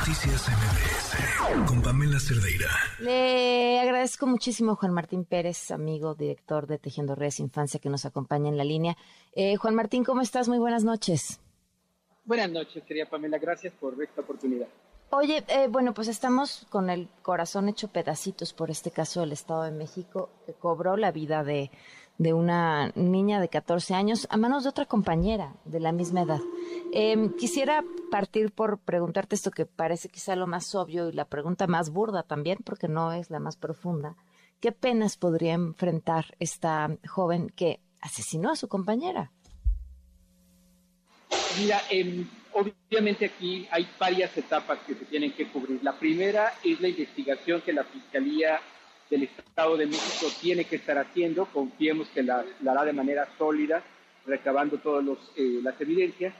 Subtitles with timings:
[0.00, 2.70] Noticias MBS con Pamela Cerdeira.
[3.00, 8.06] Le agradezco muchísimo a Juan Martín Pérez, amigo, director de Tejiendo Redes Infancia, que nos
[8.06, 8.96] acompaña en la línea.
[9.34, 10.48] Eh, Juan Martín, ¿cómo estás?
[10.48, 11.38] Muy buenas noches.
[12.24, 13.36] Buenas noches, querida Pamela.
[13.36, 14.68] Gracias por esta oportunidad.
[15.10, 19.64] Oye, eh, bueno, pues estamos con el corazón hecho pedacitos por este caso del Estado
[19.64, 21.70] de México, que cobró la vida de
[22.20, 26.40] de una niña de 14 años a manos de otra compañera de la misma edad.
[26.92, 31.68] Em, quisiera partir por preguntarte esto que parece quizá lo más obvio y la pregunta
[31.68, 34.16] más burda también, porque no es la más profunda.
[34.60, 39.30] ¿Qué penas podría enfrentar esta joven que asesinó a su compañera?
[41.58, 45.80] Mira, em, obviamente aquí hay varias etapas que se tienen que cubrir.
[45.82, 48.60] La primera es la investigación que la Fiscalía
[49.08, 51.46] del Estado de México tiene que estar haciendo.
[51.46, 53.82] Confiemos que la, hará de manera sólida,
[54.26, 55.04] recabando todas
[55.36, 56.34] eh, las evidencias.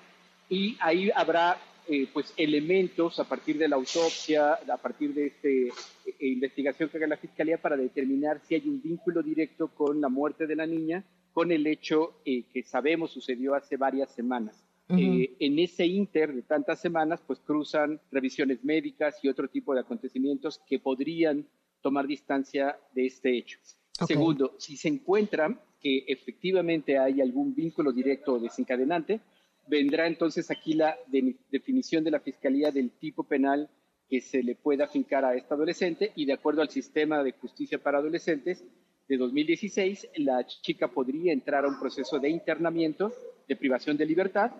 [0.50, 1.56] Y ahí habrá
[1.88, 5.72] eh, pues elementos a partir de la autopsia, a partir de esta eh,
[6.20, 10.46] investigación que haga la Fiscalía para determinar si hay un vínculo directo con la muerte
[10.46, 14.62] de la niña, con el hecho que sabemos sucedió hace varias semanas.
[14.88, 20.60] en ese inter de tantas semanas, pues cruzan revisiones médicas y otro tipo de acontecimientos
[20.68, 21.46] que podrían
[21.80, 23.58] tomar distancia de este hecho.
[24.06, 29.20] Segundo, si se encuentra que efectivamente hay algún vínculo directo o desencadenante,
[29.70, 30.98] vendrá entonces aquí la
[31.50, 33.70] definición de la Fiscalía del tipo penal
[34.08, 37.78] que se le pueda fincar a esta adolescente y de acuerdo al sistema de justicia
[37.78, 38.64] para adolescentes
[39.08, 43.12] de 2016, la chica podría entrar a un proceso de internamiento,
[43.48, 44.50] de privación de libertad,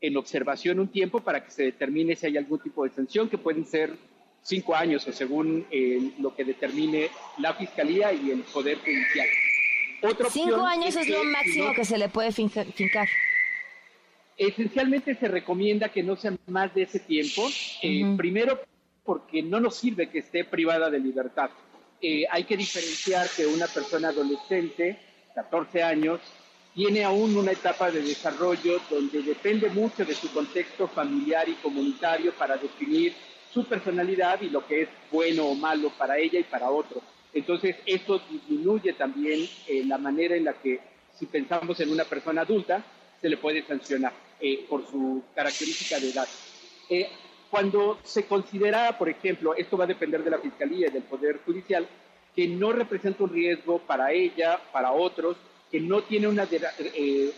[0.00, 3.38] en observación un tiempo para que se determine si hay algún tipo de sanción que
[3.38, 3.96] pueden ser
[4.42, 9.28] cinco años o según eh, lo que determine la Fiscalía y el Poder Judicial.
[10.30, 12.66] cinco años es, lo máximo que se le puede fincar.
[14.42, 17.48] Esencialmente se recomienda que no sea más de ese tiempo.
[17.80, 18.58] Eh, primero,
[19.04, 21.50] porque no nos sirve que esté privada de libertad.
[22.00, 24.98] Eh, hay que diferenciar que una persona adolescente,
[25.36, 26.20] 14 años,
[26.74, 32.32] tiene aún una etapa de desarrollo donde depende mucho de su contexto familiar y comunitario
[32.32, 33.14] para definir
[33.52, 37.00] su personalidad y lo que es bueno o malo para ella y para otro.
[37.32, 40.80] Entonces, esto disminuye también eh, la manera en la que,
[41.16, 42.82] si pensamos en una persona adulta,
[43.20, 46.28] se le puede sancionar eh, por su característica de edad.
[46.90, 47.08] Eh,
[47.50, 51.40] cuando se considera, por ejemplo, esto va a depender de la Fiscalía y del Poder
[51.46, 51.86] Judicial,
[52.34, 55.36] que no representa un riesgo para ella, para otros,
[55.70, 56.46] que no tiene una,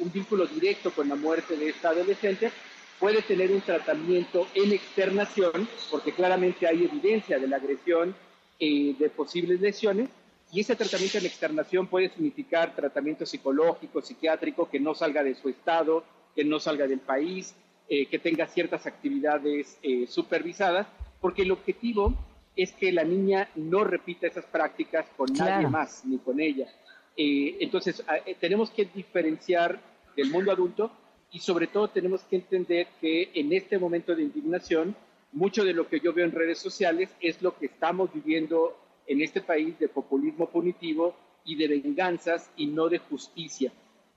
[0.00, 2.50] un vínculo directo con la muerte de esta adolescente,
[2.98, 8.14] puede tener un tratamiento en externación, porque claramente hay evidencia de la agresión
[8.58, 10.08] eh, de posibles lesiones,
[10.52, 15.48] y ese tratamiento en externación puede significar tratamiento psicológico, psiquiátrico, que no salga de su
[15.48, 16.04] estado,
[16.34, 17.54] que no salga del país,
[17.88, 20.86] eh, que tenga ciertas actividades eh, supervisadas,
[21.20, 22.14] porque el objetivo
[22.56, 26.68] es que la niña no repita esas prácticas con nadie más, ni con ella.
[27.16, 28.04] entonces,
[28.40, 29.80] tenemos que diferenciar
[30.16, 30.90] del mundo adulto
[31.32, 34.94] y sobre todo tenemos que entender que en este momento de indignación,
[35.32, 39.20] mucho de lo que yo veo en redes sociales es lo que estamos viviendo en
[39.20, 43.72] este país de populismo punitivo y de venganzas y no de justicia.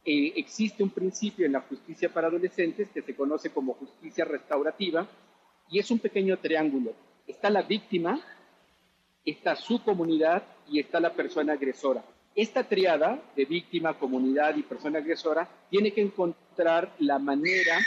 [0.09, 5.05] Eh, existe un principio en la justicia para adolescentes que se conoce como justicia restaurativa
[5.69, 6.93] y es un pequeño triángulo.
[7.27, 8.17] Está la víctima,
[9.25, 12.05] está su comunidad y está la persona agresora.
[12.33, 17.77] Esta triada de víctima, comunidad y persona agresora tiene que encontrar la manera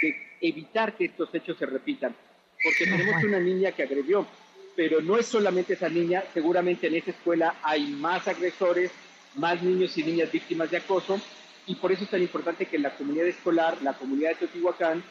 [0.00, 2.16] de evitar que estos hechos se repitan.
[2.64, 4.26] Porque tenemos una niña que agredió,
[4.74, 8.90] pero no es solamente esa niña, seguramente en esa escuela hay más agresores,
[9.34, 11.20] más niños y niñas víctimas de acoso,
[11.66, 15.02] y por eso es tan importante que la comunidad escolar, la comunidad de Teotihuacán,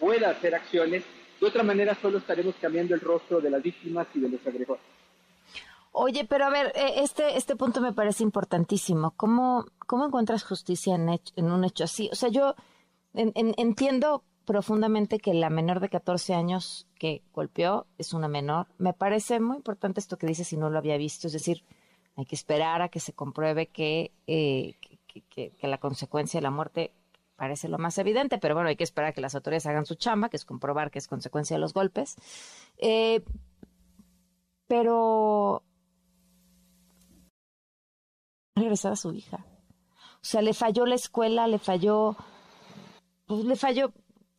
[0.00, 1.04] pueda hacer acciones.
[1.40, 4.82] De otra manera, solo estaremos cambiando el rostro de las víctimas y de los agresores.
[5.92, 9.12] Oye, pero a ver, e, este, este punto me parece importantísimo.
[9.16, 12.08] ¿Cómo, cómo encuentras justicia en, en un hecho así?
[12.12, 12.54] O sea, yo
[13.14, 18.66] entiendo profundamente que la menor de 14 años que golpeó es una menor.
[18.78, 21.26] Me parece muy importante esto que dices si no lo había visto.
[21.26, 21.64] Es decir,
[22.16, 24.74] hay que esperar a que se compruebe que, eh,
[25.22, 26.92] que, la consecuencia de la muerte
[27.36, 29.94] parece lo más evidente, pero bueno, hay que esperar a que las autoridades hagan su
[29.94, 32.16] chamba, que es comprobar que es consecuencia de los golpes.
[32.78, 33.22] Eh,
[34.66, 35.62] pero
[38.54, 39.44] regresar a su hija.
[40.20, 42.16] O sea, le falló la escuela, le falló,
[43.26, 43.92] pues le falló,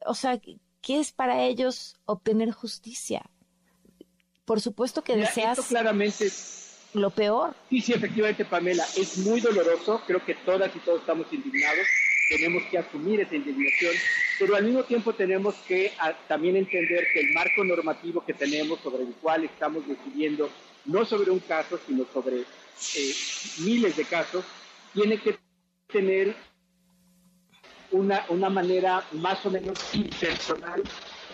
[0.05, 0.39] o sea,
[0.81, 3.29] ¿qué es para ellos obtener justicia?
[4.45, 6.29] Por supuesto que deseas claramente
[6.93, 7.53] lo peor.
[7.69, 10.01] Sí, sí, efectivamente, Pamela, es muy doloroso.
[10.05, 11.87] Creo que todas y todos estamos indignados.
[12.29, 13.93] Tenemos que asumir esa indignación.
[14.39, 15.91] pero al mismo tiempo tenemos que
[16.27, 20.49] también entender que el marco normativo que tenemos sobre el cual estamos decidiendo,
[20.85, 23.15] no sobre un caso, sino sobre eh,
[23.59, 24.45] miles de casos,
[24.93, 25.37] tiene que
[25.91, 26.35] tener
[27.91, 30.83] una, una manera más o menos impersonal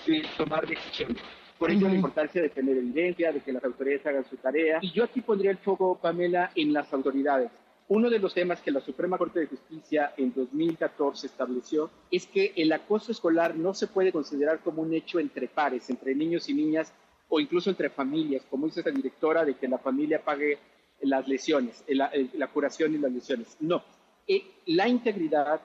[0.08, 1.22] de tomar decisiones.
[1.58, 4.80] Por ello, la importancia de tener evidencia, de que las autoridades hagan su tarea.
[4.82, 7.50] Y yo aquí pondría el foco, Pamela, en las autoridades.
[7.88, 12.52] Uno de los temas que la Suprema Corte de Justicia en 2014 estableció es que
[12.56, 16.56] el acoso escolar no se puede considerar como un hecho entre pares, entre niños y
[16.56, 16.92] niñas
[17.30, 20.58] o incluso entre familias, como dice la directora, de que la familia pague
[21.02, 23.56] las lesiones, la, la curación y las lesiones.
[23.60, 23.84] No,
[24.28, 25.62] eh, la integridad,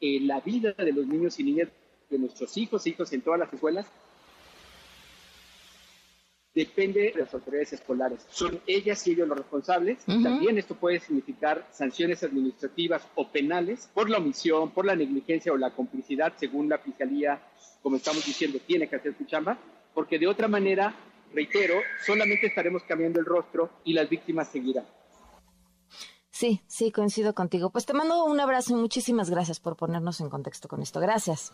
[0.00, 1.68] eh, la vida de los niños y niñas,
[2.08, 3.90] de nuestros hijos, hijos en todas las escuelas,
[6.54, 8.24] depende de las autoridades escolares.
[8.30, 10.04] Son ellas y ellos los responsables.
[10.04, 15.56] También esto puede significar sanciones administrativas o penales por la omisión, por la negligencia o
[15.56, 17.40] la complicidad, según la fiscalía,
[17.82, 19.58] como estamos diciendo, tiene que hacer su chamba,
[19.92, 20.94] porque de otra manera,
[21.32, 21.74] reitero,
[22.04, 24.84] solamente estaremos cambiando el rostro y las víctimas seguirán.
[26.30, 27.70] Sí, sí, coincido contigo.
[27.70, 31.00] Pues te mando un abrazo y muchísimas gracias por ponernos en contexto con esto.
[31.00, 31.52] Gracias.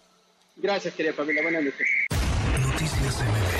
[0.57, 1.43] Gracias, querida Pamela.
[1.43, 1.89] Buenas noches.
[2.67, 3.60] Noticias